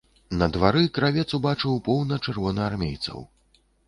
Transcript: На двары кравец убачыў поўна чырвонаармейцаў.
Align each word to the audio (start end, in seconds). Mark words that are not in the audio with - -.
На 0.37 0.45
двары 0.53 0.79
кравец 0.95 1.25
убачыў 1.37 1.75
поўна 1.87 2.17
чырвонаармейцаў. 2.31 3.23